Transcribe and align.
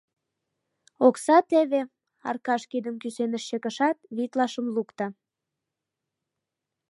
Окса 1.07 1.37
теве,— 1.49 1.81
Аркаш 2.29 2.61
кидым 2.71 2.95
кӱсеныш 3.01 3.43
чыкышат, 3.49 3.97
витлашым 4.17 4.65
лукто. 4.75 5.05